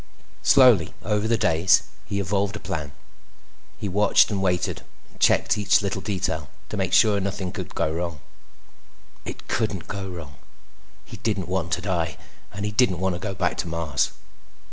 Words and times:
Slowly, 0.41 0.95
over 1.03 1.27
the 1.27 1.37
days, 1.37 1.83
he 2.05 2.19
evolved 2.19 2.55
a 2.55 2.59
plan. 2.59 2.91
He 3.77 3.87
watched 3.87 4.31
and 4.31 4.41
waited 4.41 4.81
and 5.11 5.19
checked 5.19 5.59
each 5.59 5.83
little 5.83 6.01
detail 6.01 6.49
to 6.69 6.75
make 6.77 6.91
sure 6.91 7.19
nothing 7.19 7.53
would 7.55 7.75
go 7.75 7.93
wrong. 7.93 8.19
It 9.25 9.47
couldn't 9.47 9.87
go 9.87 10.09
wrong. 10.09 10.37
He 11.05 11.17
didn't 11.17 11.47
want 11.49 11.71
to 11.73 11.81
die, 11.81 12.17
and 12.51 12.65
he 12.65 12.71
didn't 12.71 12.97
want 12.97 13.13
to 13.13 13.19
go 13.19 13.35
back 13.35 13.57
to 13.57 13.67
Mars. 13.67 14.09